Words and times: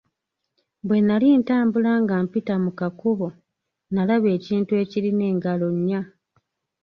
Bwe 0.87 0.99
nnali 1.01 1.27
ntambula 1.41 1.91
nga 2.01 2.15
mpita 2.25 2.55
mu 2.63 2.71
kakubo, 2.79 3.27
nnalaba 3.87 4.27
ekintu 4.37 4.71
ekirina 4.81 5.23
engalo 5.31 5.67
nnya. 5.77 6.01